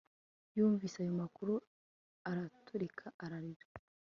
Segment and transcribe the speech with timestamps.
[0.57, 1.53] Yumvise ayo makuru
[2.29, 3.65] araturika ararira